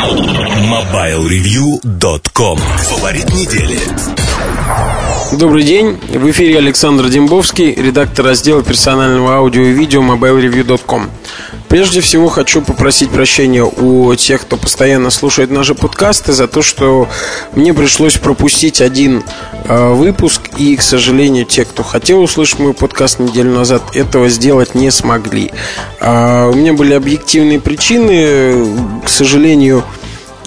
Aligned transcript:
MobileReview.com 0.00 2.58
Фаворит 2.58 3.28
недели 3.34 3.78
Добрый 5.32 5.62
день, 5.62 5.96
в 6.08 6.28
эфире 6.32 6.58
Александр 6.58 7.08
Дембовский, 7.08 7.72
редактор 7.72 8.26
раздела 8.26 8.64
персонального 8.64 9.36
аудио 9.36 9.62
и 9.62 9.70
видео 9.72 10.02
MobileReview.com 10.02 11.08
Прежде 11.68 12.00
всего 12.00 12.28
хочу 12.28 12.62
попросить 12.62 13.10
прощения 13.10 13.62
у 13.62 14.12
тех, 14.16 14.40
кто 14.40 14.56
постоянно 14.56 15.10
слушает 15.10 15.52
наши 15.52 15.76
подкасты 15.76 16.32
за 16.32 16.48
то, 16.48 16.62
что 16.62 17.08
мне 17.54 17.72
пришлось 17.72 18.16
пропустить 18.16 18.80
один 18.80 19.22
э, 19.66 19.92
выпуск. 19.92 20.42
И, 20.58 20.74
к 20.74 20.82
сожалению, 20.82 21.44
те, 21.44 21.64
кто 21.64 21.84
хотел 21.84 22.22
услышать 22.22 22.58
мой 22.58 22.74
подкаст 22.74 23.20
неделю 23.20 23.52
назад, 23.52 23.82
этого 23.94 24.28
сделать 24.28 24.74
не 24.74 24.90
смогли. 24.90 25.52
Э, 26.00 26.50
у 26.52 26.54
меня 26.54 26.72
были 26.72 26.92
объективные 26.92 27.60
причины, 27.60 28.66
к 29.04 29.08
сожалению, 29.08 29.84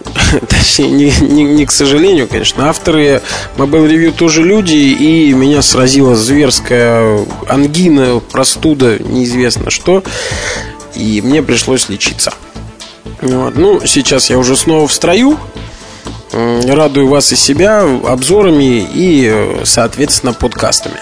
точнее, 0.48 0.90
не, 0.90 1.14
не, 1.22 1.44
не 1.44 1.66
к 1.66 1.72
сожалению, 1.72 2.28
конечно, 2.28 2.70
авторы 2.70 3.22
Mobile 3.58 3.88
Review 3.88 4.12
тоже 4.12 4.44
люди, 4.44 4.74
и 4.74 5.34
меня 5.34 5.62
сразила 5.62 6.16
зверская 6.16 7.26
ангина, 7.48 8.20
простуда, 8.20 8.98
неизвестно 9.00 9.70
что 9.70 10.04
и 10.96 11.22
мне 11.22 11.42
пришлось 11.42 11.90
лечиться. 11.90 12.34
Вот. 13.22 13.56
Ну, 13.56 13.82
сейчас 13.86 14.30
я 14.30 14.38
уже 14.38 14.56
снова 14.56 14.88
в 14.88 14.94
строю. 14.94 15.38
Радую 16.32 17.08
вас 17.08 17.32
и 17.32 17.36
себя 17.36 17.82
обзорами 17.82 18.88
и, 18.94 19.62
соответственно, 19.66 20.34
подкастами. 20.34 21.00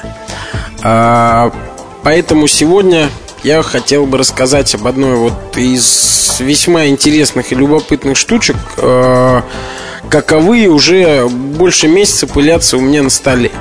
А, 0.83 1.53
поэтому 2.03 2.47
сегодня 2.47 3.09
я 3.43 3.63
хотел 3.63 4.05
бы 4.05 4.17
рассказать 4.17 4.75
об 4.75 4.87
одной 4.87 5.15
вот 5.15 5.57
из 5.57 6.30
весьма 6.39 6.87
интересных 6.87 7.51
и 7.51 7.55
любопытных 7.55 8.17
штучек, 8.17 8.55
а, 8.77 9.43
каковые 10.09 10.69
уже 10.69 11.27
больше 11.27 11.87
месяца 11.87 12.27
пылятся 12.27 12.77
у 12.77 12.81
меня 12.81 13.03
на 13.03 13.09
столе. 13.09 13.51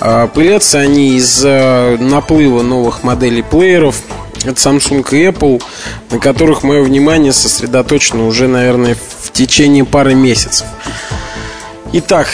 А, 0.00 0.26
пылятся 0.26 0.78
они 0.78 1.16
из 1.16 1.42
наплыва 1.42 2.62
новых 2.62 3.02
моделей 3.02 3.42
плееров, 3.42 3.96
это 4.44 4.52
Samsung 4.52 5.06
и 5.12 5.26
Apple, 5.26 5.62
на 6.10 6.18
которых 6.18 6.62
мое 6.62 6.82
внимание 6.82 7.32
сосредоточено 7.32 8.26
уже, 8.26 8.48
наверное, 8.48 8.96
в 9.22 9.30
течение 9.32 9.84
пары 9.84 10.14
месяцев. 10.14 10.66
Итак, 11.94 12.28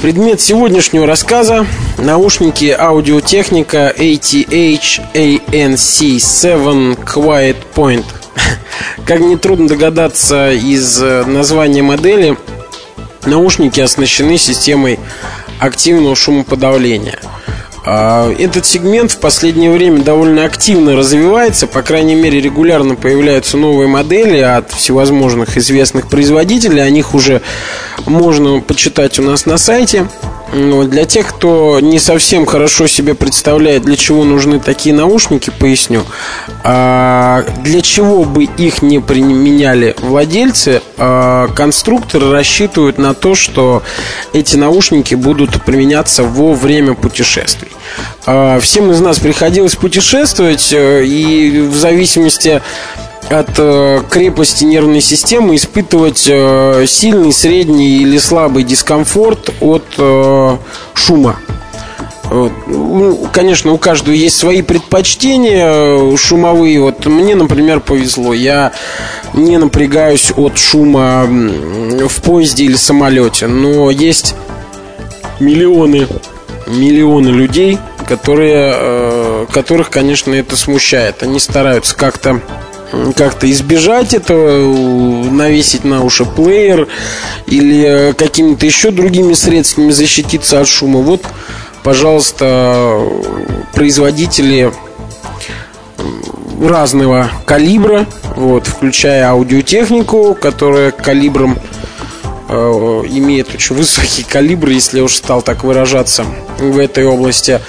предмет 0.00 0.40
сегодняшнего 0.40 1.06
рассказа– 1.06 1.66
наушники 1.98 2.74
аудиотехника 2.76 3.94
ATH 3.96 5.02
ANC7 5.12 7.04
Quiet 7.04 7.56
Point. 7.74 8.06
Как 9.06 9.20
нетрудно 9.20 9.68
догадаться 9.68 10.52
из 10.52 11.00
названия 11.00 11.82
модели, 11.82 12.36
наушники 13.26 13.80
оснащены 13.80 14.38
системой 14.38 14.98
активного 15.58 16.14
шумоподавления– 16.16 17.18
а, 17.86 18.32
этот 18.32 18.64
сегмент 18.64 19.12
в 19.12 19.18
последнее 19.18 19.70
время 19.70 20.02
довольно 20.02 20.44
активно 20.44 20.96
развивается, 20.96 21.66
по 21.66 21.82
крайней 21.82 22.14
мере 22.14 22.40
регулярно 22.40 22.94
появляются 22.94 23.58
новые 23.58 23.88
модели 23.88 24.38
от 24.38 24.72
всевозможных 24.72 25.58
известных 25.58 26.08
производителей, 26.08 26.82
о 26.82 26.88
них 26.88 27.14
уже 27.14 27.42
можно 28.06 28.60
почитать 28.60 29.18
у 29.18 29.22
нас 29.22 29.44
на 29.44 29.58
сайте. 29.58 30.08
Но 30.52 30.84
для 30.84 31.04
тех, 31.04 31.26
кто 31.28 31.80
не 31.80 31.98
совсем 31.98 32.46
хорошо 32.46 32.86
себе 32.86 33.14
представляет, 33.14 33.82
для 33.82 33.96
чего 33.96 34.24
нужны 34.24 34.60
такие 34.60 34.94
наушники, 34.94 35.50
поясню. 35.58 36.04
А, 36.62 37.44
для 37.62 37.80
чего 37.80 38.24
бы 38.24 38.44
их 38.44 38.82
не 38.82 39.00
применяли 39.00 39.96
владельцы, 40.00 40.82
а, 40.96 41.48
конструкторы 41.48 42.30
рассчитывают 42.30 42.98
на 42.98 43.14
то, 43.14 43.34
что 43.34 43.82
эти 44.32 44.56
наушники 44.56 45.14
будут 45.14 45.62
применяться 45.64 46.22
во 46.22 46.52
время 46.52 46.94
путешествий. 46.94 47.72
А, 48.26 48.60
всем 48.60 48.90
из 48.92 49.00
нас 49.00 49.18
приходилось 49.18 49.74
путешествовать, 49.74 50.72
э, 50.72 51.04
и 51.04 51.60
в 51.60 51.74
зависимости 51.74 52.62
э, 53.30 54.02
крепости 54.10 54.64
нервной 54.64 55.00
системы 55.00 55.56
испытывать 55.56 56.26
э, 56.28 56.84
сильный, 56.86 57.32
средний 57.32 57.98
или 57.98 58.18
слабый 58.18 58.64
дискомфорт 58.64 59.52
от 59.60 59.84
э, 59.98 60.56
шума. 60.94 61.36
Ну, 62.66 63.28
конечно, 63.32 63.72
у 63.72 63.78
каждого 63.78 64.14
есть 64.14 64.36
свои 64.36 64.62
предпочтения 64.62 66.16
шумовые. 66.16 66.80
Вот 66.80 67.06
мне, 67.06 67.34
например, 67.36 67.80
повезло. 67.80 68.32
Я 68.32 68.72
не 69.34 69.58
напрягаюсь 69.58 70.32
от 70.34 70.58
шума 70.58 71.26
в 71.28 72.22
поезде 72.22 72.64
или 72.64 72.76
самолете. 72.76 73.46
Но 73.46 73.90
есть 73.90 74.34
миллионы, 75.38 76.08
миллионы 76.66 77.28
людей, 77.28 77.78
которые, 78.08 79.46
которых, 79.52 79.90
конечно, 79.90 80.32
это 80.32 80.56
смущает. 80.56 81.22
Они 81.22 81.38
стараются 81.38 81.94
как-то 81.94 82.40
как-то 83.16 83.50
избежать 83.50 84.14
этого, 84.14 85.30
навесить 85.30 85.84
на 85.84 86.02
уши 86.04 86.24
плеер 86.24 86.88
или 87.46 88.14
какими-то 88.16 88.66
еще 88.66 88.90
другими 88.90 89.34
средствами 89.34 89.90
защититься 89.90 90.60
от 90.60 90.68
шума. 90.68 91.00
Вот, 91.00 91.22
пожалуйста, 91.82 93.00
производители 93.72 94.72
разного 96.62 97.30
калибра, 97.46 98.06
вот, 98.36 98.66
включая 98.66 99.28
аудиотехнику, 99.30 100.34
которая 100.34 100.90
калибром 100.92 101.58
э, 102.48 102.54
имеет 102.54 103.54
очень 103.54 103.76
высокий 103.76 104.22
калибр, 104.22 104.70
если 104.70 105.00
уж 105.00 105.14
стал 105.16 105.42
так 105.42 105.64
выражаться 105.64 106.24
в 106.58 106.78
этой 106.78 107.04
области 107.04 107.60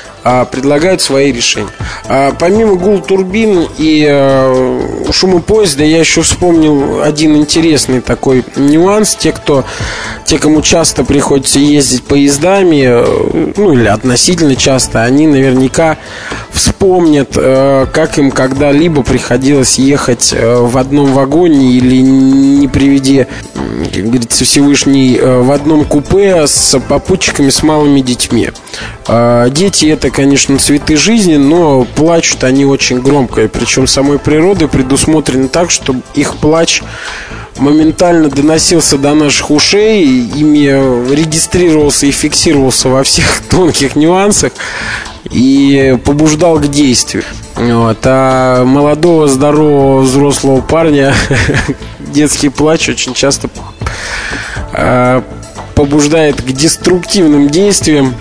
предлагают 0.45 1.01
свои 1.01 1.31
решения. 1.31 1.69
А, 2.05 2.33
помимо 2.37 2.75
гул 2.75 2.99
турбин 2.99 3.67
и 3.77 4.05
а, 4.09 5.11
шума 5.11 5.39
поезда, 5.39 5.83
я 5.83 5.99
еще 5.99 6.23
вспомнил 6.23 7.03
один 7.03 7.35
интересный 7.35 8.01
такой 8.01 8.43
нюанс. 8.55 9.15
Те, 9.15 9.31
кто, 9.31 9.65
те, 10.25 10.39
кому 10.39 10.63
часто 10.63 11.03
приходится 11.03 11.59
ездить 11.59 12.03
поездами, 12.03 12.85
э, 12.87 13.51
ну 13.55 13.73
или 13.73 13.87
относительно 13.87 14.55
часто, 14.55 15.03
они 15.03 15.27
наверняка 15.27 15.97
вспомнят, 16.55 17.31
э, 17.35 17.85
как 17.91 18.17
им 18.17 18.31
когда-либо 18.31 19.03
приходилось 19.03 19.77
ехать 19.77 20.33
э, 20.33 20.57
в 20.57 20.77
одном 20.77 21.13
вагоне 21.13 21.73
или 21.73 21.97
не 21.97 22.67
приведи, 22.67 23.27
как 23.93 24.05
говорится, 24.05 24.45
Всевышний, 24.45 25.19
в 25.21 25.51
одном 25.51 25.85
купе 25.85 26.47
с 26.47 26.79
попутчиками 26.79 27.49
с 27.49 27.61
малыми 27.61 28.01
детьми. 28.01 28.49
Дети 29.07 29.85
это 29.85 30.09
конечно, 30.09 30.57
цветы 30.57 30.97
жизни, 30.97 31.35
но 31.35 31.85
плачут 31.95 32.43
они 32.43 32.65
очень 32.65 33.01
громко. 33.01 33.43
И 33.43 33.47
причем 33.47 33.87
самой 33.87 34.17
природой 34.17 34.67
предусмотрено 34.67 35.47
так, 35.47 35.71
чтобы 35.71 36.01
их 36.15 36.37
плач 36.37 36.81
моментально 37.57 38.29
доносился 38.29 38.97
до 38.97 39.13
наших 39.13 39.51
ушей, 39.51 40.03
ими 40.05 41.13
регистрировался 41.13 42.05
и 42.07 42.11
фиксировался 42.11 42.89
во 42.89 43.03
всех 43.03 43.41
тонких 43.49 43.95
нюансах 43.95 44.51
и 45.31 45.97
побуждал 46.03 46.59
к 46.59 46.67
действию. 46.67 47.23
Вот. 47.55 47.99
А 48.03 48.63
молодого, 48.65 49.27
здорового, 49.27 50.01
взрослого 50.01 50.61
парня 50.61 51.13
детский 51.99 52.49
плач 52.49 52.89
очень 52.89 53.13
часто 53.13 53.49
а, 54.73 55.23
побуждает 55.73 56.41
к 56.41 56.45
деструктивным 56.45 57.49
действиям 57.49 58.13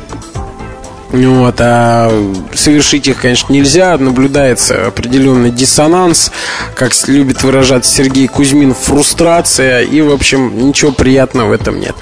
вот, 1.15 1.55
а 1.61 2.11
совершить 2.55 3.07
их, 3.07 3.21
конечно, 3.21 3.53
нельзя. 3.53 3.97
Наблюдается 3.99 4.89
определенный 4.89 5.51
диссонанс, 5.51 6.33
как 6.75 6.93
любит 7.07 7.43
выражать 7.45 7.87
Сергей 7.87 8.27
Кузьмин, 8.27 8.75
фрустрация. 8.75 9.83
И, 9.83 10.01
в 10.01 10.13
общем, 10.13 10.67
ничего 10.67 10.91
приятного 10.91 11.51
в 11.51 11.53
этом 11.53 11.79
нет. 11.79 11.95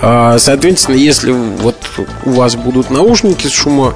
А, 0.00 0.38
соответственно, 0.38 0.94
если 0.94 1.32
вот 1.32 1.76
у 2.24 2.30
вас 2.30 2.54
будут 2.54 2.90
наушники 2.90 3.48
с 3.48 3.52
шумо 3.52 3.94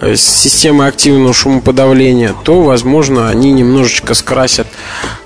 э, 0.00 0.16
с 0.16 0.22
системой 0.22 0.88
активного 0.88 1.32
шумоподавления, 1.32 2.34
то, 2.44 2.62
возможно, 2.62 3.28
они 3.28 3.52
немножечко 3.52 4.14
скрасят 4.14 4.66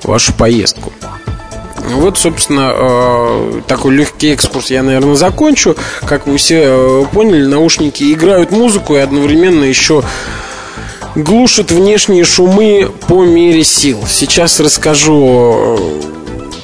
вашу 0.02 0.32
поездку. 0.32 0.92
Вот, 1.90 2.18
собственно, 2.18 2.70
э, 2.72 3.60
такой 3.66 3.94
легкий 3.94 4.32
экскурс 4.32 4.70
я, 4.70 4.82
наверное, 4.82 5.16
закончу. 5.16 5.76
Как 6.06 6.26
вы 6.26 6.36
все 6.36 6.62
э, 6.62 7.04
поняли, 7.12 7.46
наушники 7.46 8.12
играют 8.12 8.50
музыку 8.50 8.96
и 8.96 8.98
одновременно 8.98 9.64
еще 9.64 10.02
глушат 11.14 11.72
внешние 11.72 12.24
шумы 12.24 12.90
по 13.08 13.24
мере 13.24 13.64
сил. 13.64 14.04
Сейчас 14.08 14.60
расскажу, 14.60 16.00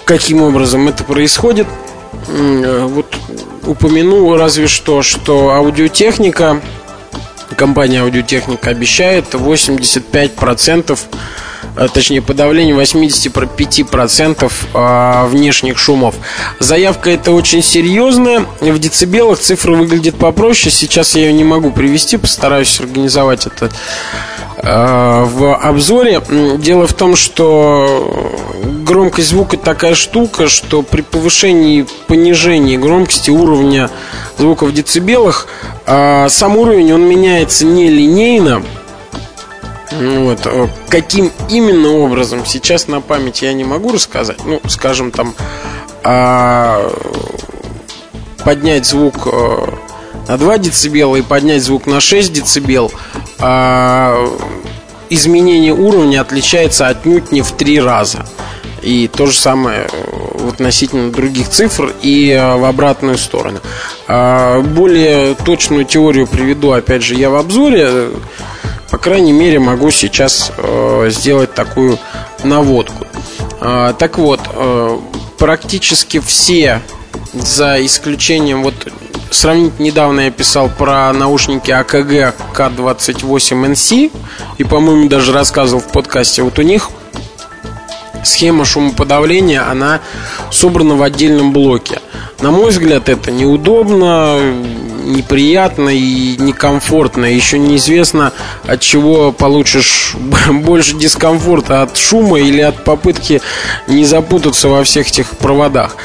каким 0.05 0.43
образом 0.43 0.87
это 0.89 1.03
происходит. 1.03 1.67
Вот 2.29 3.07
упомяну 3.67 4.37
разве 4.37 4.69
что, 4.69 5.03
что 5.03 5.51
аудиотехника, 5.51 6.61
компания 7.55 8.01
аудиотехника 8.01 8.71
обещает 8.71 9.35
85% 9.35 10.99
э, 11.77 11.89
точнее 11.93 12.23
подавление 12.23 12.75
85% 12.75 14.53
э, 14.75 15.29
внешних 15.29 15.79
шумов. 15.79 16.17
Заявка 16.59 17.11
это 17.11 17.33
очень 17.33 17.63
серьезная. 17.63 18.45
В 18.61 18.79
децибелах 18.79 19.39
цифра 19.39 19.75
выглядит 19.75 20.17
попроще. 20.17 20.71
Сейчас 20.71 21.15
я 21.15 21.27
ее 21.27 21.33
не 21.33 21.45
могу 21.45 21.71
привести, 21.71 22.17
постараюсь 22.17 22.81
организовать 22.81 23.47
это 23.47 23.71
э, 24.59 25.25
в 25.25 25.55
обзоре. 25.57 26.21
Дело 26.59 26.87
в 26.87 26.95
том, 26.95 27.17
что 27.17 28.35
громкость 28.87 29.29
звука 29.29 29.57
такая 29.57 29.95
штука, 29.95 30.49
что 30.49 30.83
при 30.83 31.03
повышении 31.03 31.87
понижении 32.07 32.77
громкости 32.77 33.31
уровня 33.31 33.91
звука 34.39 34.65
в 34.65 34.73
децибелах 34.73 35.49
сам 35.87 36.57
уровень 36.57 36.93
он 36.93 37.03
меняется 37.03 37.67
не 37.67 37.91
линейно, 37.91 38.63
вот. 39.93 40.41
Э, 40.47 40.69
каким 40.89 41.31
именно 41.49 41.91
образом 41.91 42.45
сейчас 42.45 42.89
на 42.89 43.01
память 43.01 43.43
я 43.43 43.53
не 43.53 43.65
могу 43.65 43.93
рассказать. 43.93 44.45
Ну, 44.45 44.61
скажем, 44.69 45.11
там 45.11 45.35
а, 46.03 46.93
поднять 48.45 48.87
звук 48.87 49.27
на 50.29 50.37
2 50.37 50.59
дБ 50.59 51.19
и 51.19 51.23
поднять 51.23 51.63
звук 51.63 51.87
на 51.87 52.01
6 52.01 52.33
дБ, 52.33 52.93
а, 53.39 54.29
изменение 55.09 55.73
уровня 55.73 56.21
отличается 56.21 56.89
отнюдь 56.89 57.33
не 57.33 57.43
в 57.43 57.53
три 57.53 57.81
раза. 57.81 58.27
И 58.87 59.09
то 59.09 59.27
же 59.27 59.37
самое 59.37 59.89
э, 59.91 60.49
относительно 60.49 61.11
других 61.11 61.49
цифр 61.49 61.93
и 62.03 62.33
в 62.35 62.65
обратную 62.65 63.19
сторону. 63.19 63.59
А, 64.09 64.61
более 64.61 65.35
точную 65.35 65.85
теорию 65.85 66.27
приведу, 66.27 66.71
опять 66.71 67.03
же, 67.03 67.15
я 67.15 67.31
в 67.31 67.35
обзоре 67.35 68.11
по 68.91 68.99
крайней 68.99 69.33
мере, 69.33 69.59
могу 69.59 69.91
сейчас 69.91 70.53
э, 70.57 71.09
сделать 71.11 71.53
такую 71.55 71.99
наводку. 72.45 73.07
Э, 73.61 73.93
так 73.99 74.17
вот, 74.19 74.41
э, 74.53 74.99
практически 75.39 76.21
все, 76.21 76.81
за 77.35 77.85
исключением 77.85 78.63
вот 78.63 78.75
сравнить 79.31 79.79
недавно 79.81 80.21
я 80.21 80.31
писал 80.31 80.71
про 80.71 81.13
наушники 81.13 81.71
АКГ 81.71 82.35
К28NC 82.55 84.13
и, 84.59 84.65
по-моему, 84.65 85.09
даже 85.09 85.33
рассказывал 85.33 85.83
в 85.83 85.93
подкасте. 85.93 86.43
Вот 86.43 86.59
у 86.59 86.63
них 86.63 86.91
схема 88.27 88.65
шумоподавления, 88.65 89.69
она 89.71 90.01
собрана 90.51 90.97
в 90.97 91.03
отдельном 91.03 91.53
блоке. 91.53 92.01
На 92.41 92.51
мой 92.51 92.71
взгляд, 92.71 93.09
это 93.09 93.31
неудобно, 93.31 94.39
неприятно 95.07 95.89
и 95.89 96.37
некомфортно. 96.37 97.25
Еще 97.25 97.59
неизвестно, 97.59 98.33
от 98.67 98.81
чего 98.81 99.33
получишь 99.33 100.15
больше 100.51 100.97
дискомфорта, 100.97 101.83
от 101.83 101.97
шума 101.97 102.39
или 102.39 102.61
от 102.61 102.85
попытки 102.85 103.41
не 103.89 104.05
запутаться 104.05 104.69
во 104.69 104.85
всех 104.85 105.09
этих 105.09 105.31
проводах. 105.31 105.97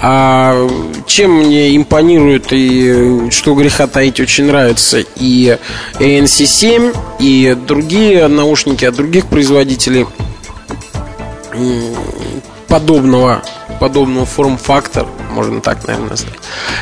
А 0.00 0.68
чем 1.06 1.32
мне 1.32 1.76
импонирует 1.76 2.52
и 2.52 3.28
что 3.30 3.54
греха 3.54 3.86
таить 3.86 4.20
очень 4.20 4.44
нравится 4.44 5.02
и 5.16 5.58
ANC7, 5.98 6.96
и 7.18 7.56
другие 7.66 8.28
наушники 8.28 8.84
от 8.84 8.94
других 8.94 9.26
производителей 9.26 10.06
подобного 12.68 13.42
подобного 13.80 14.26
форм-фактор, 14.26 15.06
можно 15.30 15.60
так, 15.62 15.86
наверное, 15.86 16.10
назвать. 16.10 16.34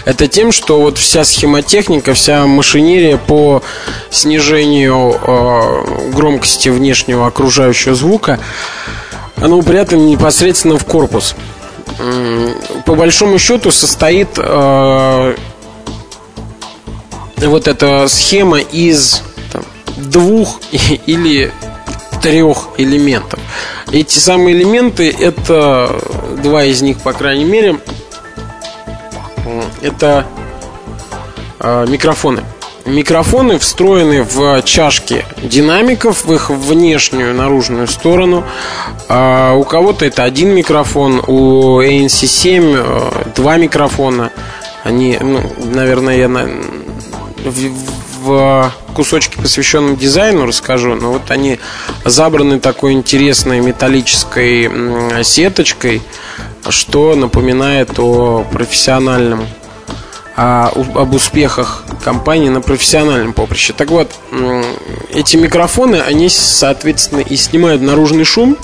Это 0.05 0.27
тем, 0.27 0.51
что 0.51 0.81
вот 0.81 0.99
вся 0.99 1.25
схемотехника, 1.25 2.13
вся 2.13 2.45
машинерия 2.47 3.17
по 3.17 3.63
снижению 4.11 5.15
э, 5.23 6.11
громкости 6.13 6.69
внешнего 6.69 7.29
окружающего 7.29 7.95
звука, 7.95 8.41
она 9.37 9.55
упрятана 9.55 10.01
непосредственно 10.01 10.77
в 10.77 10.85
корпус. 10.85 11.37
По 12.85 12.95
большому 12.95 13.39
счету 13.39 13.71
состоит 13.71 14.31
э, 14.37 15.37
вот 17.37 17.69
эта 17.69 18.09
схема 18.09 18.59
из 18.59 19.23
там, 19.53 19.63
двух 19.97 20.61
или 21.07 21.53
трех 22.21 22.69
элементов. 22.77 23.38
Эти 23.91 24.19
самые 24.19 24.55
элементы, 24.55 25.11
это 25.11 26.01
два 26.43 26.65
из 26.65 26.83
них, 26.83 27.01
по 27.01 27.13
крайней 27.13 27.45
мере, 27.45 27.79
это 29.81 30.27
э, 31.61 31.87
микрофоны. 31.89 32.45
Микрофоны 32.85 33.59
встроены 33.59 34.23
в 34.23 34.63
чашки 34.63 35.25
динамиков, 35.43 36.25
в 36.25 36.33
их 36.33 36.51
внешнюю 36.51 37.35
наружную 37.35 37.87
сторону. 37.87 38.45
А 39.09 39.55
у 39.55 39.65
кого-то 39.65 40.05
это 40.05 40.25
один 40.25 40.51
микрофон, 40.51 41.23
у 41.27 41.81
ANC7 41.81 42.77
э, 42.77 43.31
два 43.37 43.57
микрофона. 43.57 44.33
Они, 44.85 45.19
ну, 45.21 45.41
наверное, 45.73 46.17
я 46.17 46.29
на, 46.29 46.49
кусочке, 48.95 49.41
посвященном 49.41 49.97
дизайну, 49.97 50.47
расскажу. 50.47 50.95
Но 50.95 51.13
вот 51.13 51.31
они 51.31 51.59
забраны 52.05 52.61
такой 52.61 52.93
интересной 52.93 53.61
металлической 53.61 55.25
сеточкой, 55.25 56.03
что 56.69 57.15
напоминает 57.15 57.99
о 57.99 58.45
профессиональном 58.53 59.47
о, 60.37 60.69
об 60.95 61.15
успехах 61.15 61.85
компании 62.05 62.49
на 62.49 62.61
профессиональном 62.61 63.33
поприще. 63.33 63.73
Так 63.73 63.91
вот, 63.91 64.13
эти 65.13 65.37
микрофоны, 65.37 65.97
они, 65.97 66.29
соответственно, 66.29 67.21
и 67.21 67.37
снимают 67.37 67.83
наружный 67.83 68.25
шум, 68.25 68.57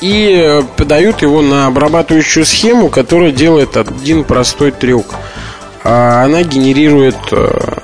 и 0.00 0.62
подают 0.76 1.22
его 1.22 1.42
на 1.42 1.66
обрабатывающую 1.66 2.44
схему, 2.44 2.88
которая 2.90 3.32
делает 3.32 3.76
один 3.76 4.24
простой 4.24 4.72
трюк. 4.72 5.14
А 5.84 6.24
она 6.24 6.42
генерирует 6.42 7.16
э, 7.30 7.78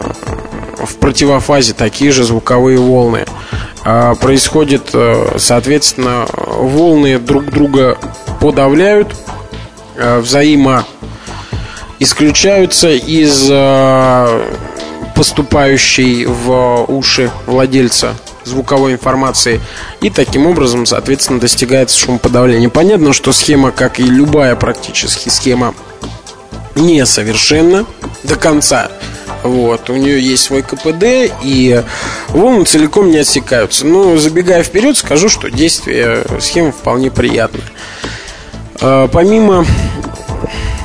в 0.83 0.97
противофазе 0.97 1.73
такие 1.73 2.13
же 2.13 2.25
звуковые 2.25 2.79
волны. 2.79 3.25
А 3.85 4.15
происходит, 4.15 4.91
э, 4.93 5.37
соответственно, 5.39 6.27
волны 6.37 7.19
друг 7.19 7.47
друга 7.47 7.99
подавляют, 8.41 9.15
э, 9.97 10.19
взаимо 10.21 10.85
исключаются 11.99 12.91
из 12.91 13.51
поступающей 15.15 16.25
в 16.25 16.85
уши 16.89 17.31
владельца 17.47 18.15
звуковой 18.45 18.95
информации 18.95 19.61
и 20.01 20.11
таким 20.11 20.47
образом, 20.47 20.87
соответственно, 20.87 21.41
достигается 21.41 21.99
шумоподавление. 21.99 22.69
Понятно, 22.69 23.13
что 23.13 23.33
схема, 23.33 23.71
как 23.71 24.01
и 24.01 24.05
любая 24.05 24.57
практически 24.57 25.29
схема 25.29 25.75
несовершенна 26.75 27.87
до 28.25 28.37
конца. 28.37 28.91
Вот, 29.43 29.91
у 29.91 29.97
нее 29.97 30.21
есть 30.21 30.45
свой 30.45 30.63
КПД, 30.63 31.33
и 31.43 31.83
волны 32.29 32.65
целиком 32.65 33.11
не 33.11 33.19
отсекаются. 33.19 33.87
Но 33.87 34.17
забегая 34.17 34.63
вперед, 34.63 34.97
скажу, 34.97 35.29
что 35.29 35.51
действие 35.51 36.25
схемы 36.41 36.73
вполне 36.73 37.11
приятное. 37.11 37.65
А, 38.81 39.09
помимо 39.09 39.67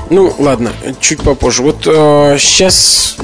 ну, 0.10 0.34
ладно, 0.38 0.72
чуть 1.02 1.22
попозже. 1.22 1.64
Вот 1.64 1.86
э, 1.86 2.38
сейчас 2.40 3.18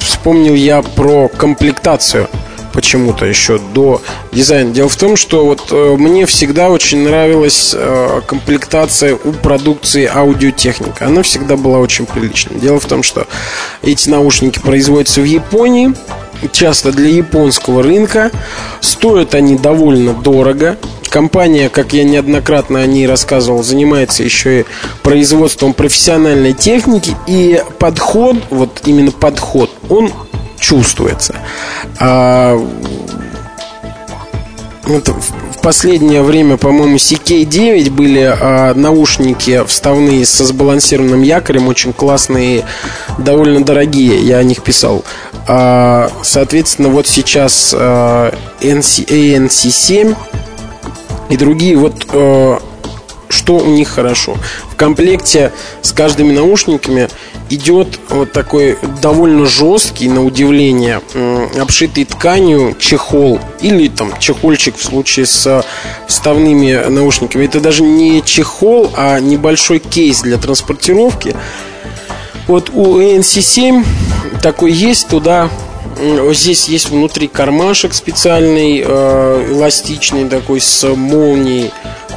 вспомнил 0.00 0.54
я 0.54 0.82
про 0.82 1.28
комплектацию 1.28 2.28
почему-то 2.72 3.26
еще 3.26 3.58
до 3.58 4.02
дизайна. 4.32 4.72
Дело 4.72 4.88
в 4.88 4.96
том, 4.96 5.16
что 5.16 5.44
вот 5.44 5.68
э, 5.70 5.96
мне 5.98 6.26
всегда 6.26 6.70
очень 6.70 7.04
нравилась 7.04 7.74
э, 7.74 8.20
комплектация 8.26 9.14
у 9.14 9.32
продукции 9.32 10.10
аудиотехника. 10.12 11.06
Она 11.06 11.22
всегда 11.22 11.56
была 11.56 11.78
очень 11.78 12.06
приличной. 12.06 12.60
Дело 12.60 12.80
в 12.80 12.86
том, 12.86 13.02
что 13.02 13.26
эти 13.82 14.08
наушники 14.08 14.58
производятся 14.58 15.20
в 15.20 15.24
Японии, 15.24 15.94
часто 16.50 16.92
для 16.92 17.08
японского 17.08 17.82
рынка. 17.82 18.30
Стоят 18.80 19.34
они 19.34 19.56
довольно 19.56 20.12
дорого. 20.12 20.76
Компания, 21.08 21.68
как 21.68 21.92
я 21.92 22.04
неоднократно 22.04 22.80
о 22.80 22.86
ней 22.86 23.06
рассказывал, 23.06 23.62
занимается 23.62 24.22
еще 24.22 24.60
и 24.60 24.64
производством 25.02 25.74
профессиональной 25.74 26.54
техники. 26.54 27.14
И 27.26 27.62
подход, 27.78 28.36
вот 28.50 28.82
именно 28.86 29.10
подход, 29.10 29.70
он 29.90 30.10
чувствуется. 30.62 31.34
А, 31.98 32.56
вот 34.84 35.08
в 35.08 35.60
последнее 35.62 36.22
время, 36.22 36.56
по-моему, 36.56 36.96
CK9 36.96 37.90
были 37.90 38.20
а, 38.20 38.72
наушники 38.74 39.64
вставные 39.66 40.24
со 40.24 40.44
сбалансированным 40.44 41.22
якорем, 41.22 41.68
очень 41.68 41.92
классные, 41.92 42.64
довольно 43.18 43.62
дорогие, 43.64 44.20
я 44.22 44.38
о 44.38 44.42
них 44.42 44.62
писал. 44.62 45.04
А, 45.46 46.10
соответственно, 46.22 46.88
вот 46.88 47.06
сейчас 47.06 47.74
а, 47.76 48.32
NC, 48.60 49.06
ANC7 49.06 50.16
и 51.30 51.36
другие 51.36 51.76
вот 51.76 52.06
а, 52.12 52.58
что 53.28 53.56
у 53.56 53.66
них 53.66 53.88
хорошо. 53.88 54.36
Комплекте 54.82 55.52
с 55.80 55.92
каждыми 55.92 56.32
наушниками 56.32 57.08
идет 57.50 58.00
вот 58.08 58.32
такой 58.32 58.76
довольно 59.00 59.46
жесткий, 59.46 60.08
на 60.08 60.24
удивление, 60.24 61.00
обшитый 61.56 62.04
тканью 62.04 62.74
чехол 62.80 63.38
или 63.60 63.86
там 63.86 64.12
чехольчик 64.18 64.74
в 64.76 64.82
случае 64.82 65.26
с 65.26 65.64
вставными 66.08 66.88
наушниками. 66.88 67.44
Это 67.44 67.60
даже 67.60 67.84
не 67.84 68.24
чехол, 68.24 68.90
а 68.96 69.20
небольшой 69.20 69.78
кейс 69.78 70.22
для 70.22 70.36
транспортировки. 70.36 71.36
Вот 72.48 72.70
у 72.74 72.98
ANC7 72.98 73.84
такой 74.42 74.72
есть, 74.72 75.06
туда 75.06 75.48
Здесь 76.32 76.68
есть 76.68 76.90
внутри 76.90 77.28
кармашек 77.28 77.92
специальный, 77.92 78.82
э, 78.84 79.46
эластичный 79.52 80.28
такой 80.28 80.60
с 80.60 80.88
молнией 80.88 81.70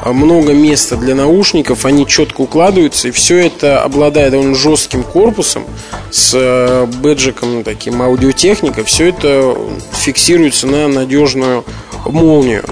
много 0.03 0.53
места 0.53 0.97
для 0.97 1.15
наушников, 1.15 1.85
они 1.85 2.07
четко 2.07 2.41
укладываются, 2.41 3.07
и 3.07 3.11
все 3.11 3.45
это 3.45 3.81
обладает 3.83 4.31
довольно 4.31 4.55
жестким 4.55 5.03
корпусом 5.03 5.65
с 6.11 6.31
э, 6.33 6.85
бэджиком 6.85 7.63
таким 7.63 8.01
аудиотехника, 8.01 8.83
все 8.83 9.09
это 9.09 9.57
фиксируется 9.93 10.67
на 10.67 10.87
надежную 10.87 11.63
молнию. 12.05 12.63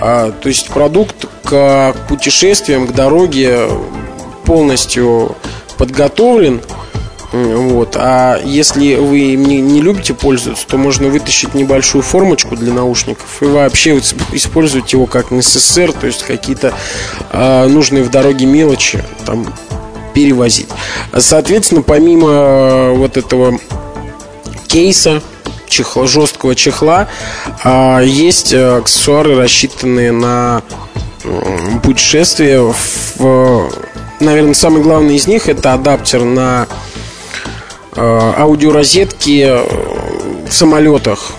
А, 0.00 0.32
то 0.32 0.48
есть 0.48 0.68
продукт 0.68 1.26
к 1.44 1.94
путешествиям, 2.08 2.86
к 2.86 2.92
дороге 2.92 3.68
полностью 4.44 5.36
подготовлен– 5.76 6.60
вот. 7.32 7.96
А 7.98 8.38
если 8.44 8.96
вы 8.96 9.34
не, 9.34 9.60
не 9.60 9.80
любите 9.80 10.12
пользоваться, 10.12 10.66
то 10.66 10.76
можно 10.76 11.08
вытащить 11.08 11.54
небольшую 11.54 12.02
формочку 12.02 12.56
для 12.56 12.72
наушников 12.72 13.42
и 13.42 13.46
вообще 13.46 13.98
использовать 14.32 14.92
его 14.92 15.06
как 15.06 15.30
НССР, 15.30 15.92
то 15.92 16.06
есть 16.06 16.24
какие-то 16.24 16.74
э, 17.30 17.66
нужные 17.68 18.02
в 18.02 18.10
дороге 18.10 18.44
мелочи 18.44 19.02
там 19.24 19.46
перевозить. 20.12 20.68
Соответственно, 21.16 21.80
помимо 21.80 22.28
э, 22.28 22.92
вот 22.96 23.16
этого 23.16 23.58
кейса, 24.66 25.22
чехла, 25.66 26.06
жесткого 26.06 26.54
чехла, 26.54 27.08
э, 27.64 28.02
есть 28.04 28.52
аксессуары, 28.52 29.36
рассчитанные 29.36 30.12
на 30.12 30.62
путешествие. 31.82 32.74
В, 33.16 33.70
наверное, 34.20 34.54
самый 34.54 34.82
главный 34.82 35.16
из 35.16 35.26
них 35.26 35.48
это 35.48 35.72
адаптер 35.72 36.24
на 36.24 36.66
Э, 36.66 36.91
аудиорозетки 37.96 39.44
э, 39.46 40.48
в 40.48 40.52
самолетах. 40.52 41.32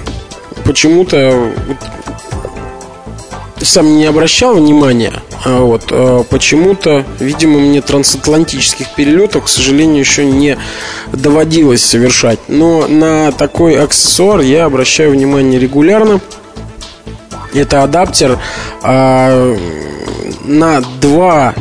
Почему-то 0.65 1.51
сам 3.61 3.97
не 3.97 4.05
обращал 4.05 4.55
внимания, 4.55 5.13
а 5.45 5.61
вот 5.61 5.85
э, 5.89 6.23
почему-то, 6.29 7.05
видимо, 7.19 7.59
мне 7.59 7.81
трансатлантических 7.81 8.93
перелетов, 8.95 9.45
к 9.45 9.47
сожалению, 9.47 9.99
еще 9.99 10.25
не 10.25 10.57
доводилось 11.11 11.83
совершать. 11.83 12.39
Но 12.47 12.87
на 12.87 13.31
такой 13.31 13.81
аксессуар 13.81 14.41
я 14.41 14.65
обращаю 14.65 15.11
внимание 15.11 15.59
регулярно. 15.59 16.19
Это 17.53 17.83
адаптер 17.83 18.39
э, 18.83 19.57
на 20.43 20.81
два 21.01 21.53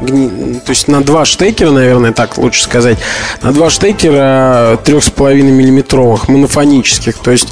то 0.00 0.70
есть 0.70 0.88
на 0.88 1.02
два 1.02 1.24
штекера, 1.24 1.70
наверное, 1.70 2.12
так 2.12 2.38
лучше 2.38 2.62
сказать, 2.62 2.98
на 3.42 3.52
два 3.52 3.70
штекера 3.70 4.78
трех 4.84 5.04
с 5.04 5.10
половиной 5.10 5.52
миллиметровых 5.52 6.28
монофонических, 6.28 7.18
то 7.18 7.30
есть 7.30 7.48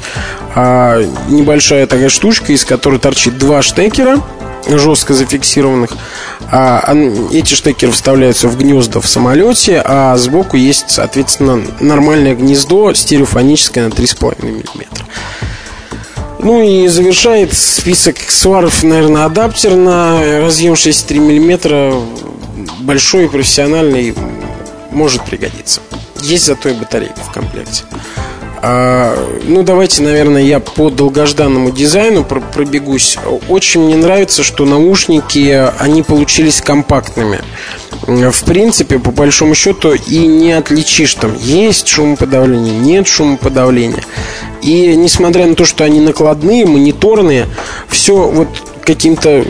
а, 0.55 1.01
небольшая 1.27 1.87
такая 1.87 2.09
штучка, 2.09 2.53
из 2.53 2.65
которой 2.65 2.99
торчит 2.99 3.37
два 3.37 3.61
штекера 3.61 4.21
жестко 4.69 5.13
зафиксированных. 5.13 5.91
А, 6.51 6.95
эти 7.31 7.53
штекеры 7.53 7.91
вставляются 7.91 8.47
в 8.47 8.57
гнезда 8.57 8.99
в 9.01 9.07
самолете, 9.07 9.81
а 9.83 10.17
сбоку 10.17 10.57
есть, 10.57 10.85
соответственно, 10.89 11.61
нормальное 11.79 12.35
гнездо 12.35 12.93
стереофоническое 12.93 13.85
на 13.85 13.91
3,5 13.91 14.45
миллиметра. 14.45 15.05
Ну 16.39 16.61
и 16.61 16.87
завершает 16.87 17.53
список 17.53 18.17
аксессуаров, 18.17 18.83
наверное, 18.83 19.25
адаптер 19.25 19.75
на 19.75 20.41
разъем 20.41 20.73
6,3 20.73 21.19
мм 21.19 21.93
большой 22.79 23.25
и 23.25 23.27
профессиональный 23.27 24.13
может 24.91 25.23
пригодиться. 25.23 25.81
Есть 26.21 26.45
зато 26.45 26.69
и 26.69 26.73
батарейка 26.73 27.19
в 27.19 27.31
комплекте. 27.31 27.83
А, 28.59 29.15
ну, 29.43 29.61
давайте, 29.61 30.01
наверное, 30.01 30.41
я 30.41 30.59
по 30.59 30.89
долгожданному 30.89 31.71
дизайну 31.71 32.23
пробегусь. 32.23 33.17
Очень 33.47 33.81
мне 33.81 33.97
нравится, 33.97 34.43
что 34.43 34.65
наушники, 34.65 35.71
они 35.77 36.01
получились 36.01 36.61
компактными. 36.61 37.39
В 38.07 38.43
принципе, 38.45 38.99
по 38.99 39.11
большому 39.11 39.53
счету, 39.53 39.93
и 39.93 40.25
не 40.25 40.53
отличишь 40.53 41.13
там, 41.15 41.35
есть 41.39 41.87
шумоподавление, 41.87 42.73
нет 42.73 43.07
шумоподавления. 43.07 44.03
И 44.61 44.95
несмотря 44.95 45.45
на 45.45 45.55
то, 45.55 45.65
что 45.65 45.83
они 45.83 45.99
накладные, 45.99 46.65
мониторные, 46.65 47.45
все 47.89 48.15
вот 48.15 48.47
каким-то 48.83 49.45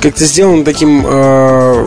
как-то 0.00 0.24
сделано 0.26 0.64
таким 0.64 1.02
э, 1.06 1.86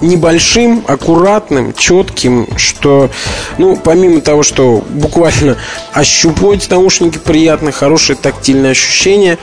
небольшим, 0.00 0.84
аккуратным, 0.86 1.72
четким, 1.74 2.48
что, 2.56 3.10
ну, 3.58 3.76
помимо 3.76 4.20
того, 4.20 4.42
что 4.42 4.84
буквально 4.88 5.56
ощупывать 5.92 6.68
наушники 6.70 7.18
приятно, 7.18 7.72
хорошее 7.72 8.18
тактильное 8.20 8.72
ощущение, 8.72 9.38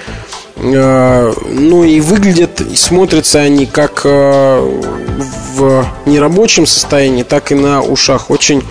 э, 0.56 1.34
ну 1.50 1.84
и 1.84 2.00
выглядят, 2.00 2.62
и 2.62 2.76
смотрятся 2.76 3.40
они 3.40 3.66
как 3.66 4.02
э, 4.06 4.80
в 5.56 5.86
нерабочем 6.06 6.66
состоянии, 6.66 7.24
так 7.24 7.52
и 7.52 7.56
на 7.56 7.82
ушах 7.82 8.30
очень 8.30 8.64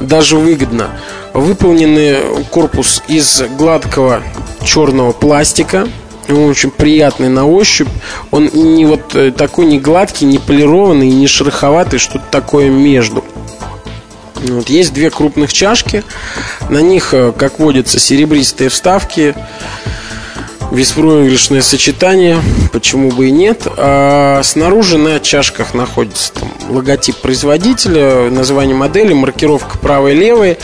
даже 0.00 0.36
выгодно. 0.36 0.88
Выполненный 1.32 2.18
корпус 2.50 3.02
из 3.06 3.42
гладкого 3.56 4.22
черного 4.64 5.12
пластика, 5.12 5.86
он 6.32 6.50
очень 6.50 6.70
приятный 6.70 7.28
на 7.28 7.46
ощупь. 7.46 7.88
Он 8.30 8.50
не 8.52 8.84
вот 8.84 9.14
э, 9.14 9.30
такой 9.30 9.66
не 9.66 9.78
гладкий, 9.78 10.26
не 10.26 10.38
полированный, 10.38 11.08
не 11.08 11.26
шероховатый, 11.26 11.98
что-то 11.98 12.24
такое 12.30 12.70
между. 12.70 13.24
Вот, 14.42 14.68
есть 14.70 14.92
две 14.92 15.10
крупных 15.10 15.52
чашки. 15.52 16.02
На 16.68 16.80
них, 16.80 17.12
э, 17.12 17.32
как 17.36 17.58
водится, 17.58 17.98
серебристые 17.98 18.70
вставки. 18.70 19.34
Беспроигрышное 20.70 21.62
сочетание, 21.62 22.38
почему 22.72 23.10
бы 23.10 23.28
и 23.28 23.30
нет. 23.32 23.66
А 23.76 24.40
снаружи 24.44 24.98
на 24.98 25.18
чашках 25.18 25.74
находится 25.74 26.32
там, 26.32 26.52
логотип 26.68 27.16
производителя, 27.16 28.30
название 28.30 28.76
модели, 28.76 29.12
маркировка 29.12 29.78
правой-левой 29.78 30.58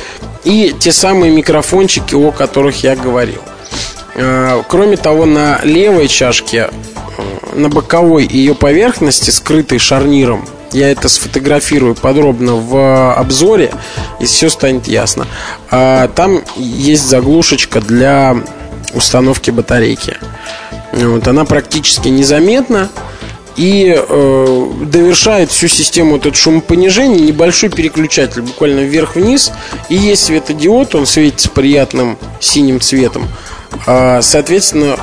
и 0.44 0.72
те 0.78 0.92
самые 0.92 1.32
микрофончики, 1.32 2.14
о 2.14 2.30
которых 2.30 2.84
я 2.84 2.94
говорил. 2.94 3.40
Э, 4.16 4.62
кроме 4.66 4.96
того, 4.96 5.26
на 5.26 5.60
левой 5.62 6.08
чашке, 6.08 6.70
э, 7.18 7.54
на 7.54 7.68
боковой 7.68 8.26
ее 8.26 8.54
поверхности, 8.54 9.30
скрытой 9.30 9.78
шарниром, 9.78 10.46
я 10.72 10.90
это 10.90 11.08
сфотографирую 11.08 11.94
подробно 11.94 12.56
в 12.56 13.14
обзоре, 13.14 13.72
и 14.18 14.24
все 14.24 14.48
станет 14.48 14.88
ясно. 14.88 15.26
А 15.70 16.08
там 16.08 16.40
есть 16.56 17.06
заглушечка 17.06 17.80
для 17.80 18.36
установки 18.94 19.50
батарейки. 19.50 20.16
Вот, 20.92 21.28
она 21.28 21.44
практически 21.44 22.08
незаметна 22.08 22.88
и 23.56 23.94
э, 23.96 24.72
довершает 24.82 25.50
всю 25.50 25.68
систему 25.68 26.16
этот 26.16 26.36
шумопонижения 26.36 27.20
небольшой 27.20 27.70
переключатель, 27.70 28.42
буквально 28.42 28.80
вверх-вниз. 28.80 29.52
И 29.88 29.94
есть 29.94 30.24
светодиод, 30.24 30.94
он 30.94 31.06
светится 31.06 31.50
приятным 31.50 32.18
синим 32.40 32.80
цветом. 32.80 33.26
А, 33.86 34.22
соответственно, 34.22 34.96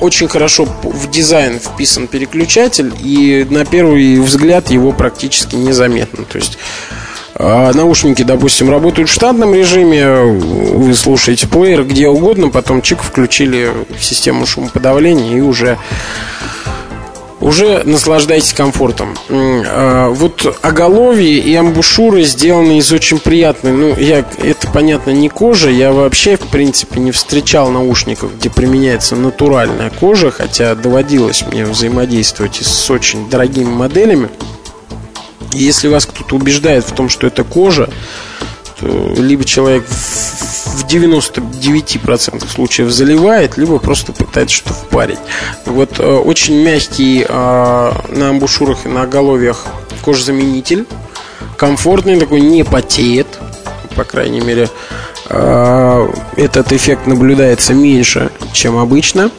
очень 0.00 0.28
хорошо 0.28 0.66
в 0.82 1.10
дизайн 1.10 1.58
вписан 1.58 2.06
переключатель, 2.06 2.92
и 3.00 3.46
на 3.48 3.64
первый 3.64 4.20
взгляд 4.20 4.70
его 4.70 4.92
практически 4.92 5.56
незаметно. 5.56 6.24
То 6.24 6.38
есть 6.38 6.58
а, 7.36 7.72
наушники, 7.72 8.22
допустим, 8.22 8.70
работают 8.70 9.08
в 9.08 9.12
штатном 9.12 9.54
режиме, 9.54 10.06
вы 10.14 10.94
слушаете 10.94 11.48
плеер 11.48 11.84
где 11.84 12.08
угодно, 12.08 12.50
потом 12.50 12.82
чик 12.82 13.02
включили 13.02 13.72
систему 13.98 14.46
шумоподавления 14.46 15.38
и 15.38 15.40
уже 15.40 15.78
уже 17.44 17.82
наслаждайтесь 17.84 18.54
комфортом. 18.54 19.14
А, 19.28 20.08
вот 20.08 20.58
оголовье 20.62 21.38
и 21.38 21.54
амбушюры 21.54 22.22
сделаны 22.24 22.78
из 22.78 22.90
очень 22.90 23.18
приятной, 23.18 23.72
ну, 23.72 23.94
я, 23.96 24.24
это, 24.38 24.68
понятно, 24.72 25.10
не 25.10 25.28
кожа, 25.28 25.70
я 25.70 25.92
вообще, 25.92 26.36
в 26.36 26.48
принципе, 26.48 27.00
не 27.00 27.12
встречал 27.12 27.70
наушников, 27.70 28.36
где 28.36 28.48
применяется 28.48 29.14
натуральная 29.14 29.90
кожа, 29.90 30.30
хотя 30.30 30.74
доводилось 30.74 31.44
мне 31.46 31.66
взаимодействовать 31.66 32.56
с 32.56 32.90
очень 32.90 33.28
дорогими 33.28 33.70
моделями. 33.70 34.30
Если 35.52 35.86
вас 35.86 36.06
кто-то 36.06 36.34
убеждает 36.34 36.84
в 36.84 36.92
том, 36.92 37.08
что 37.08 37.26
это 37.26 37.44
кожа, 37.44 37.90
либо 39.16 39.44
человек 39.44 39.84
в 39.86 40.84
99% 40.86 42.48
случаев 42.48 42.90
заливает, 42.90 43.56
либо 43.56 43.78
просто 43.78 44.12
пытается 44.12 44.56
что-то 44.56 44.74
впарить. 44.74 45.18
Вот 45.66 45.98
э, 45.98 46.06
очень 46.06 46.62
мягкий 46.62 47.24
на 47.28 48.28
амбушюрах 48.30 48.86
и 48.86 48.88
на 48.88 49.02
оголовьях 49.02 49.64
кожзаменитель, 50.04 50.86
комфортный 51.56 52.18
такой, 52.18 52.40
не 52.40 52.64
потеет, 52.64 53.26
по 53.96 54.04
крайней 54.04 54.40
мере, 54.40 54.68
этот 55.28 56.72
эффект 56.72 57.06
наблюдается 57.06 57.72
меньше, 57.72 58.30
чем 58.52 58.76
обычно. 58.76 59.30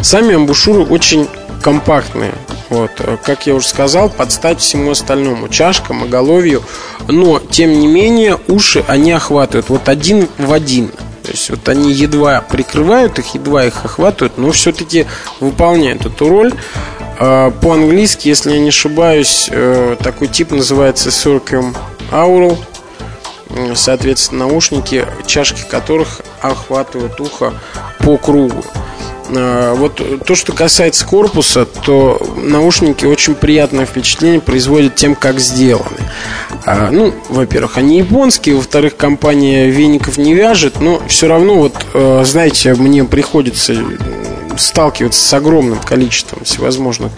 Сами 0.00 0.34
амбушюры 0.34 0.84
очень 0.84 1.28
компактные. 1.62 2.34
Вот, 2.72 2.90
как 3.22 3.46
я 3.46 3.54
уже 3.54 3.68
сказал, 3.68 4.08
под 4.08 4.32
стать 4.32 4.60
всему 4.60 4.92
остальному, 4.92 5.50
чашкам, 5.50 6.04
оголовью. 6.04 6.62
Но, 7.06 7.38
тем 7.38 7.78
не 7.78 7.86
менее, 7.86 8.38
уши 8.48 8.82
они 8.88 9.12
охватывают. 9.12 9.68
Вот 9.68 9.90
один 9.90 10.26
в 10.38 10.50
один. 10.54 10.88
То 11.22 11.32
есть 11.32 11.50
вот 11.50 11.68
они 11.68 11.92
едва 11.92 12.40
прикрывают 12.40 13.18
их, 13.18 13.34
едва 13.34 13.66
их 13.66 13.84
охватывают, 13.84 14.38
но 14.38 14.52
все-таки 14.52 15.06
выполняют 15.38 16.06
эту 16.06 16.30
роль. 16.30 16.54
А, 17.18 17.50
по-английски, 17.50 18.28
если 18.28 18.52
я 18.52 18.58
не 18.58 18.70
ошибаюсь, 18.70 19.50
э, 19.50 19.96
такой 20.02 20.28
тип 20.28 20.50
называется 20.50 21.10
Circum 21.10 21.76
Aural. 22.10 22.56
Соответственно, 23.74 24.46
наушники, 24.46 25.06
чашки 25.26 25.62
которых 25.68 26.22
охватывают 26.40 27.20
ухо 27.20 27.52
по 27.98 28.16
кругу. 28.16 28.64
А, 29.34 29.74
вот 29.74 30.00
то, 30.24 30.34
что 30.34 30.52
касается 30.52 31.06
корпуса, 31.06 31.64
то 31.64 32.20
наушники 32.36 33.04
очень 33.04 33.34
приятное 33.34 33.86
впечатление 33.86 34.40
производят 34.40 34.94
тем, 34.94 35.14
как 35.14 35.40
сделаны. 35.40 35.98
А, 36.64 36.90
ну, 36.90 37.14
во-первых, 37.28 37.78
они 37.78 37.98
японские, 37.98 38.56
во-вторых, 38.56 38.96
компания 38.96 39.68
веников 39.68 40.18
не 40.18 40.34
вяжет, 40.34 40.80
но 40.80 41.02
все 41.08 41.28
равно, 41.28 41.56
вот, 41.56 41.74
э, 41.94 42.22
знаете, 42.24 42.74
мне 42.74 43.04
приходится 43.04 43.74
сталкиваться 44.56 45.20
с 45.20 45.32
огромным 45.32 45.78
количеством 45.78 46.44
всевозможных 46.44 47.12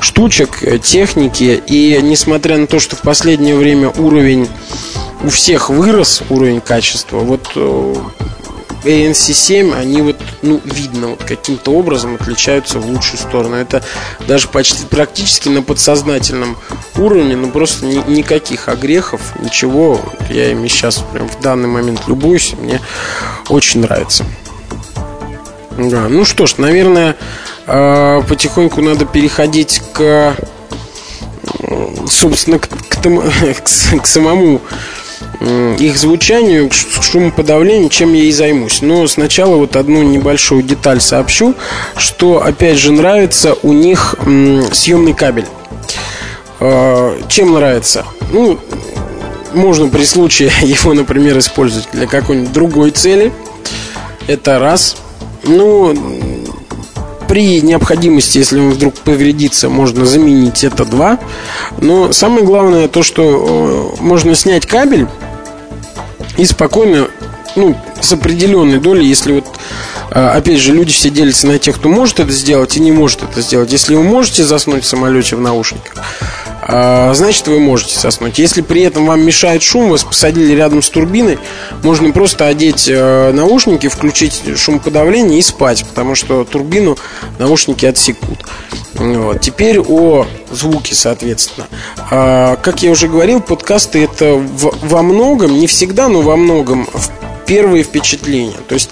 штучек, 0.00 0.62
э, 0.62 0.78
техники, 0.78 1.62
и 1.66 1.98
несмотря 2.02 2.56
на 2.56 2.66
то, 2.66 2.80
что 2.80 2.96
в 2.96 3.02
последнее 3.02 3.56
время 3.56 3.90
уровень 3.90 4.48
у 5.22 5.28
всех 5.28 5.70
вырос, 5.70 6.22
уровень 6.30 6.60
качества, 6.60 7.18
вот 7.18 7.52
э, 7.54 7.94
ANC7, 8.84 9.74
они 9.74 10.02
вот, 10.02 10.16
ну, 10.42 10.60
видно, 10.64 11.08
вот 11.08 11.24
каким-то 11.24 11.72
образом 11.72 12.16
отличаются 12.16 12.78
в 12.78 12.86
лучшую 12.86 13.18
сторону. 13.18 13.56
Это 13.56 13.82
даже 14.26 14.48
почти 14.48 14.84
практически 14.86 15.48
на 15.48 15.62
подсознательном 15.62 16.56
уровне, 16.96 17.36
ну, 17.36 17.50
просто 17.50 17.86
ни, 17.86 18.02
никаких 18.10 18.68
огрехов, 18.68 19.20
ничего. 19.40 20.00
Я 20.28 20.50
ими 20.50 20.68
сейчас 20.68 21.02
прям 21.12 21.28
в 21.28 21.40
данный 21.40 21.68
момент 21.68 22.02
любуюсь, 22.06 22.54
мне 22.58 22.80
очень 23.48 23.80
нравится. 23.80 24.24
Да, 25.78 26.08
ну 26.08 26.24
что 26.24 26.46
ж, 26.46 26.58
наверное, 26.58 27.16
а, 27.66 28.20
потихоньку 28.22 28.82
надо 28.82 29.06
переходить 29.06 29.82
к, 29.92 30.36
собственно, 32.08 32.58
к, 32.58 32.68
к, 32.68 33.02
к, 33.02 34.02
к 34.02 34.06
самому 34.06 34.60
их 35.78 35.96
звучанию, 35.96 36.68
к 36.68 37.02
шумоподавлению, 37.02 37.88
чем 37.88 38.12
я 38.14 38.24
и 38.24 38.32
займусь. 38.32 38.82
Но 38.82 39.06
сначала 39.06 39.56
вот 39.56 39.76
одну 39.76 40.02
небольшую 40.02 40.62
деталь 40.62 41.00
сообщу, 41.00 41.54
что, 41.96 42.42
опять 42.42 42.78
же, 42.78 42.92
нравится 42.92 43.56
у 43.62 43.72
них 43.72 44.14
съемный 44.72 45.14
кабель. 45.14 45.46
А, 46.60 47.18
чем 47.28 47.54
нравится? 47.54 48.04
Ну, 48.30 48.58
можно 49.54 49.88
при 49.88 50.04
случае 50.04 50.52
его, 50.62 50.94
например, 50.94 51.38
использовать 51.38 51.88
для 51.92 52.06
какой-нибудь 52.06 52.52
другой 52.52 52.90
цели. 52.90 53.32
Это 54.28 54.58
раз. 54.58 54.96
Ну, 55.44 55.94
при 57.26 57.60
необходимости, 57.62 58.38
если 58.38 58.60
он 58.60 58.70
вдруг 58.70 58.94
повредится, 58.94 59.68
можно 59.68 60.06
заменить 60.06 60.62
это 60.62 60.84
два. 60.84 61.18
Но 61.78 62.12
самое 62.12 62.44
главное 62.44 62.88
то, 62.88 63.02
что 63.02 63.96
э, 63.98 64.02
можно 64.02 64.34
снять 64.34 64.66
кабель 64.66 65.08
и 66.36 66.44
спокойно, 66.44 67.08
ну, 67.56 67.76
с 68.00 68.12
определенной 68.12 68.78
долей, 68.78 69.06
если 69.06 69.32
вот 69.32 69.46
а, 70.14 70.32
Опять 70.36 70.58
же, 70.60 70.72
люди 70.72 70.92
все 70.92 71.08
делятся 71.08 71.46
на 71.46 71.58
тех, 71.58 71.76
кто 71.76 71.88
может 71.88 72.20
это 72.20 72.32
сделать 72.32 72.76
и 72.76 72.80
не 72.80 72.92
может 72.92 73.22
это 73.22 73.40
сделать. 73.40 73.72
Если 73.72 73.94
вы 73.94 74.02
можете 74.02 74.44
заснуть 74.44 74.84
в 74.84 74.86
самолете 74.86 75.36
в 75.36 75.40
наушниках, 75.40 76.04
значит 76.66 77.48
вы 77.48 77.58
можете 77.58 77.98
заснуть. 77.98 78.38
Если 78.38 78.62
при 78.62 78.82
этом 78.82 79.06
вам 79.06 79.24
мешает 79.24 79.62
шум, 79.62 79.90
вас 79.90 80.04
посадили 80.04 80.54
рядом 80.54 80.82
с 80.82 80.90
турбиной, 80.90 81.38
можно 81.82 82.12
просто 82.12 82.46
одеть 82.46 82.88
э, 82.88 83.32
наушники, 83.32 83.88
включить 83.88 84.42
шумоподавление 84.56 85.38
и 85.38 85.42
спать, 85.42 85.84
потому 85.88 86.14
что 86.14 86.44
турбину 86.44 86.96
наушники 87.38 87.86
отсекут. 87.86 88.38
Вот. 88.94 89.40
Теперь 89.40 89.80
о 89.80 90.26
звуке, 90.50 90.94
соответственно. 90.94 91.66
А, 92.10 92.56
как 92.56 92.82
я 92.82 92.90
уже 92.90 93.08
говорил, 93.08 93.40
подкасты 93.40 94.04
это 94.04 94.34
во 94.34 95.02
многом, 95.02 95.58
не 95.58 95.66
всегда, 95.66 96.08
но 96.08 96.20
во 96.22 96.36
многом 96.36 96.86
первые 97.46 97.82
впечатления. 97.82 98.56
То 98.68 98.74
есть 98.74 98.90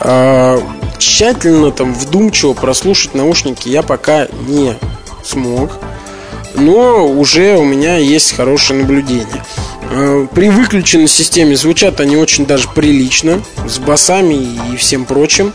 э, 0.00 0.60
тщательно, 0.98 1.70
там, 1.70 1.94
вдумчиво 1.94 2.54
прослушать 2.54 3.14
наушники 3.14 3.68
я 3.68 3.82
пока 3.82 4.26
не 4.46 4.74
смог. 5.24 5.70
Но 6.54 7.06
уже 7.06 7.56
у 7.56 7.64
меня 7.64 7.96
есть 7.96 8.36
хорошее 8.36 8.80
наблюдение. 8.80 9.44
Э, 9.90 10.26
при 10.34 10.48
выключенной 10.48 11.08
системе 11.08 11.56
звучат 11.56 12.00
они 12.00 12.16
очень 12.16 12.46
даже 12.46 12.68
прилично, 12.68 13.42
с 13.68 13.78
басами 13.78 14.48
и 14.72 14.76
всем 14.76 15.04
прочим. 15.04 15.52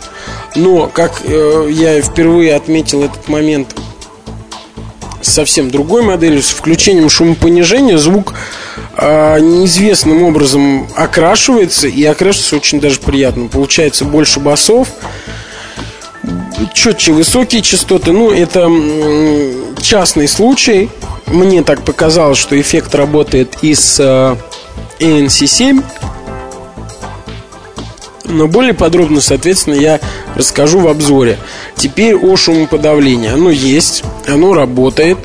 Но, 0.56 0.88
как 0.88 1.22
э, 1.24 1.68
я 1.72 2.02
впервые 2.02 2.56
отметил 2.56 3.04
этот 3.04 3.28
момент 3.28 3.76
совсем 5.22 5.72
другой 5.72 6.04
моделью, 6.04 6.42
с 6.42 6.50
включением 6.50 7.10
шумопонижения, 7.10 7.98
звук 7.98 8.34
э, 8.96 9.40
неизвестным 9.40 10.24
образом 10.24 10.88
окрашивается, 10.96 11.88
и 11.88 12.04
окрашивается 12.04 12.56
очень 12.56 12.80
даже 12.80 13.00
приятно. 13.00 13.48
Получается 13.48 14.06
больше 14.06 14.40
басов, 14.40 14.88
четче 16.74 17.12
высокие 17.12 17.62
частоты. 17.62 18.12
Ну, 18.12 18.32
это 18.32 18.70
частный 19.82 20.28
случай. 20.28 20.90
Мне 21.28 21.64
так 21.64 21.84
показалось, 21.84 22.38
что 22.38 22.60
эффект 22.60 22.96
работает 22.96 23.58
из 23.62 24.00
э, 24.00 24.36
ANC7 25.00 25.84
но 28.28 28.48
более 28.48 28.74
подробно, 28.74 29.22
соответственно, 29.22 29.76
я 29.76 30.00
расскажу 30.36 30.80
в 30.80 30.88
обзоре. 30.88 31.38
Теперь 31.76 32.16
о 32.16 32.36
шумоподавлении. 32.36 33.30
Оно 33.30 33.50
есть, 33.50 34.04
оно 34.28 34.54
работает, 34.54 35.18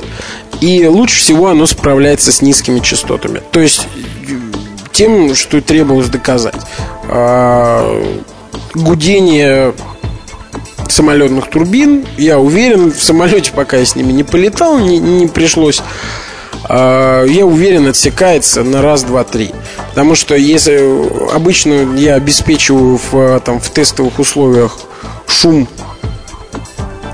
и 0.60 0.86
лучше 0.86 1.20
всего 1.20 1.48
оно 1.48 1.66
справляется 1.66 2.32
с 2.32 2.42
низкими 2.42 2.78
частотами. 2.78 3.42
То 3.50 3.60
есть 3.60 3.86
тем, 4.92 5.34
что 5.34 5.60
требовалось 5.60 6.08
доказать. 6.08 6.54
А, 7.08 8.02
гудение 8.74 9.74
самолетных 10.88 11.48
турбин, 11.48 12.06
я 12.18 12.38
уверен, 12.38 12.92
в 12.92 13.02
самолете 13.02 13.52
пока 13.52 13.78
я 13.78 13.84
с 13.84 13.96
ними 13.96 14.12
не 14.12 14.24
полетал, 14.24 14.78
не, 14.78 14.98
не 14.98 15.26
пришлось 15.26 15.82
а, 16.64 17.24
я 17.24 17.44
уверен, 17.44 17.88
отсекается 17.88 18.62
на 18.62 18.82
раз, 18.82 19.02
два, 19.02 19.24
три. 19.24 19.52
Потому 19.90 20.14
что 20.14 20.34
если 20.34 21.34
обычно 21.34 21.96
я 21.96 22.14
обеспечиваю 22.14 22.98
в, 23.10 23.40
там, 23.40 23.60
в 23.60 23.70
тестовых 23.70 24.18
условиях 24.18 24.78
шум 25.26 25.68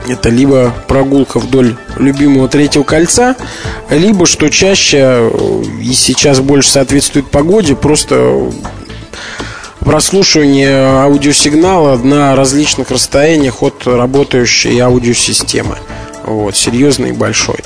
это 0.09 0.31
либо 0.31 0.73
прогулка 0.87 1.39
вдоль 1.39 1.77
любимого 1.97 2.49
третьего 2.49 2.83
кольца, 2.83 3.37
либо, 3.91 4.27
что 4.27 4.49
чаще 4.49 5.31
и 5.83 5.93
сейчас 5.93 6.41
больше 6.41 6.71
соответствует 6.71 7.31
погоде, 7.31 7.77
просто 7.77 8.51
прослушивание 9.89 11.03
аудиосигнала 11.03 11.97
на 11.97 12.37
различных 12.37 12.91
расстояниях 12.91 13.63
от 13.63 13.87
работающей 13.87 14.79
аудиосистемы 14.81 15.79
вот, 16.25 16.55
серьезный 16.55 17.09
и 17.09 17.13
большой. 17.13 17.57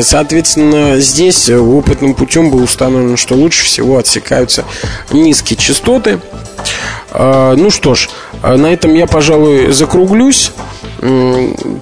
Соответственно, 0.00 1.00
здесь 1.00 1.50
опытным 1.50 2.14
путем 2.14 2.50
было 2.50 2.62
установлено, 2.62 3.16
что 3.16 3.34
лучше 3.34 3.64
всего 3.64 3.98
отсекаются 3.98 4.64
низкие 5.10 5.56
частоты. 5.56 6.20
А, 7.10 7.56
ну 7.56 7.68
что 7.70 7.96
ж, 7.96 8.08
на 8.44 8.72
этом 8.72 8.94
я, 8.94 9.08
пожалуй, 9.08 9.72
закруглюсь. 9.72 10.52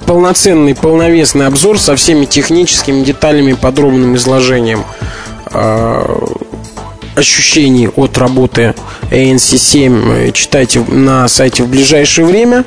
Полноценный, 0.07 0.75
полновесный 0.75 1.47
обзор 1.47 1.79
со 1.79 1.95
всеми 1.95 2.25
техническими 2.25 3.05
деталями, 3.05 3.53
подробным 3.53 4.17
изложением 4.17 4.83
а, 5.45 6.27
ощущений 7.21 7.89
от 7.89 8.19
работы 8.19 8.75
ANC7 9.11 10.33
читайте 10.33 10.81
на 10.81 11.29
сайте 11.29 11.63
в 11.63 11.69
ближайшее 11.69 12.27
время. 12.27 12.65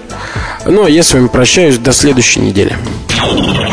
Ну, 0.66 0.86
а 0.86 0.90
я 0.90 1.04
с 1.04 1.14
вами 1.14 1.28
прощаюсь 1.28 1.78
до 1.78 1.92
следующей 1.92 2.40
недели. 2.40 2.78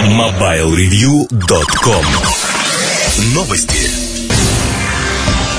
MobileReview.com 0.08 2.04
Новости 3.34 3.99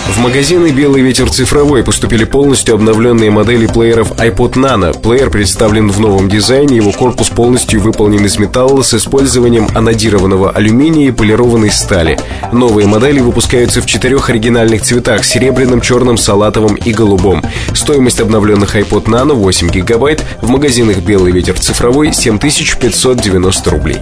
В 0.07 0.17
магазины 0.17 0.71
«Белый 0.71 1.01
ветер 1.01 1.29
цифровой» 1.29 1.83
поступили 1.83 2.25
полностью 2.25 2.75
обновленные 2.75 3.31
модели 3.31 3.67
плееров 3.67 4.11
iPod 4.13 4.53
Nano. 4.53 4.99
Плеер 4.99 5.29
представлен 5.29 5.89
в 5.89 5.99
новом 5.99 6.27
дизайне, 6.27 6.77
его 6.77 6.91
корпус 6.91 7.29
полностью 7.29 7.79
выполнен 7.81 8.25
из 8.25 8.37
металла 8.37 8.81
с 8.81 8.93
использованием 8.93 9.67
анодированного 9.73 10.51
алюминия 10.51 11.09
и 11.09 11.11
полированной 11.11 11.71
стали. 11.71 12.19
Новые 12.51 12.87
модели 12.87 13.19
выпускаются 13.19 13.81
в 13.81 13.85
четырех 13.85 14.29
оригинальных 14.29 14.81
цветах– 14.81 15.23
серебряном, 15.25 15.81
черном, 15.81 16.17
салатовом 16.17 16.75
и 16.75 16.91
голубом. 16.91 17.43
Стоимость 17.73 18.19
обновленных 18.19 18.75
iPod 18.75 19.05
Nano 19.05 19.33
8 19.33 19.69
гигабайт 19.69 20.23
в 20.41 20.49
магазинах 20.49 20.97
«Белый 20.97 21.31
ветер 21.31 21.57
цифровой» 21.59 22.11
7590 22.11 23.69
рублей. 23.69 23.97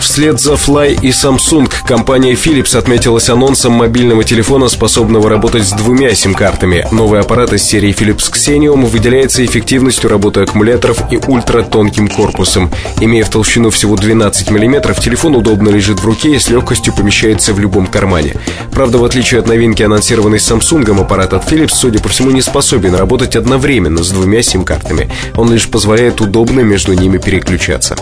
Вслед 0.00 0.40
за 0.40 0.54
Fly 0.54 0.98
и 1.02 1.10
Samsung 1.10 1.70
компания 1.86 2.32
Philips 2.32 2.76
отметилась 2.76 3.28
анонсом 3.28 3.72
мобильного 3.72 4.24
телефона, 4.24 4.68
способного 4.68 5.19
работать 5.28 5.64
с 5.64 5.72
двумя 5.72 6.14
сим-картами. 6.14 6.86
Новый 6.92 7.20
аппарат 7.20 7.52
из 7.52 7.62
серии 7.62 7.92
Philips 7.92 8.32
Xenium 8.32 8.86
выделяется 8.86 9.44
эффективностью 9.44 10.08
работы 10.10 10.40
аккумуляторов 10.40 11.02
и 11.12 11.16
ультратонким 11.16 12.08
корпусом. 12.08 12.70
Имея 13.00 13.24
в 13.24 13.28
толщину 13.30 13.70
всего 13.70 13.96
12 13.96 14.50
мм, 14.50 14.94
телефон 14.94 15.36
удобно 15.36 15.68
лежит 15.68 16.00
в 16.00 16.04
руке 16.04 16.34
и 16.34 16.38
с 16.38 16.48
легкостью 16.48 16.94
помещается 16.94 17.52
в 17.52 17.60
любом 17.60 17.86
кармане. 17.86 18.34
Правда, 18.72 18.98
в 18.98 19.04
отличие 19.04 19.40
от 19.40 19.46
новинки, 19.46 19.82
анонсированной 19.82 20.38
Samsung, 20.38 21.00
аппарат 21.00 21.34
от 21.34 21.50
Philips, 21.50 21.74
судя 21.74 22.00
по 22.00 22.08
всему, 22.08 22.30
не 22.30 22.42
способен 22.42 22.94
работать 22.94 23.36
одновременно 23.36 24.02
с 24.02 24.10
двумя 24.10 24.42
сим-картами. 24.42 25.10
Он 25.36 25.52
лишь 25.52 25.68
позволяет 25.68 26.20
удобно 26.20 26.60
между 26.60 26.94
ними 26.94 27.18
переключаться. 27.18 27.96